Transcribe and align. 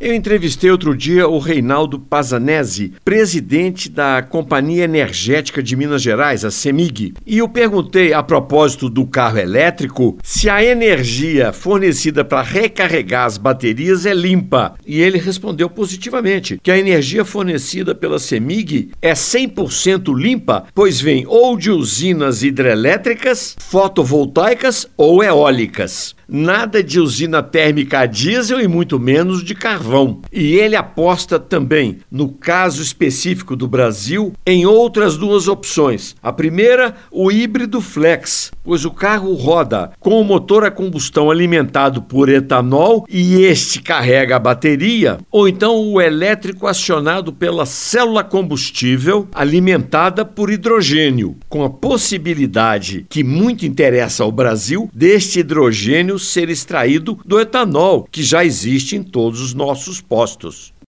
Eu 0.00 0.12
entrevistei 0.12 0.72
outro 0.72 0.96
dia 0.96 1.28
o 1.28 1.38
Reinaldo 1.38 2.00
Pazanese, 2.00 2.94
presidente 3.04 3.88
da 3.88 4.22
Companhia 4.22 4.84
Energética 4.84 5.62
de 5.62 5.76
Minas 5.76 6.02
Gerais, 6.02 6.44
a 6.44 6.50
CEMIG, 6.50 7.14
e 7.24 7.38
eu 7.38 7.48
perguntei, 7.48 8.12
a 8.12 8.20
propósito 8.20 8.90
do 8.90 9.06
carro 9.06 9.38
elétrico, 9.38 10.18
se 10.20 10.50
a 10.50 10.64
energia 10.64 11.52
fornecida 11.52 12.24
para 12.24 12.42
recarregar 12.42 13.24
as 13.24 13.38
baterias 13.38 14.04
é 14.04 14.12
limpa. 14.12 14.74
E 14.84 15.00
ele 15.00 15.16
respondeu 15.16 15.70
positivamente 15.70 16.58
que 16.60 16.72
a 16.72 16.78
energia 16.78 17.24
fornecida 17.24 17.94
pela 17.94 18.18
CEMIG 18.18 18.90
é 19.00 19.12
100% 19.12 20.12
limpa, 20.12 20.64
pois 20.74 21.00
vem 21.00 21.24
ou 21.24 21.56
de 21.56 21.70
usinas 21.70 22.42
hidrelétricas, 22.42 23.56
fotovoltaicas 23.60 24.88
ou 24.96 25.22
eólicas. 25.22 26.16
Nada 26.28 26.82
de 26.82 26.98
usina 26.98 27.42
térmica 27.42 28.00
a 28.00 28.06
diesel 28.06 28.60
e 28.60 28.68
muito 28.68 28.98
menos 28.98 29.44
de 29.44 29.54
carvão. 29.54 30.20
E 30.32 30.54
ele 30.54 30.76
aposta 30.76 31.38
também, 31.38 31.98
no 32.10 32.28
caso 32.28 32.82
específico 32.82 33.54
do 33.54 33.68
Brasil, 33.68 34.32
em 34.46 34.66
outras 34.66 35.16
duas 35.16 35.48
opções. 35.48 36.16
A 36.22 36.32
primeira, 36.32 36.94
o 37.10 37.30
híbrido 37.30 37.80
flex, 37.80 38.50
pois 38.62 38.84
o 38.84 38.90
carro 38.90 39.34
roda 39.34 39.92
com 40.00 40.20
o 40.20 40.24
motor 40.24 40.64
a 40.64 40.70
combustão 40.70 41.30
alimentado 41.30 42.02
por 42.02 42.28
etanol 42.28 43.04
e 43.08 43.42
este 43.42 43.80
carrega 43.80 44.36
a 44.36 44.38
bateria, 44.38 45.18
ou 45.30 45.48
então 45.48 45.76
o 45.76 46.00
elétrico 46.00 46.66
acionado 46.66 47.32
pela 47.32 47.66
célula 47.66 48.24
combustível 48.24 49.28
alimentada 49.34 50.24
por 50.24 50.50
hidrogênio, 50.50 51.36
com 51.48 51.62
a 51.64 51.70
possibilidade 51.70 53.06
que 53.08 53.22
muito 53.22 53.66
interessa 53.66 54.24
ao 54.24 54.32
Brasil 54.32 54.90
deste 54.92 55.40
hidrogênio 55.40 56.13
ser 56.18 56.50
extraído 56.50 57.18
do 57.24 57.40
etanol 57.40 58.06
que 58.10 58.22
já 58.22 58.44
existe 58.44 58.96
em 58.96 59.02
todos 59.02 59.40
os 59.40 59.54
nossos 59.54 60.00
postos. 60.00 60.73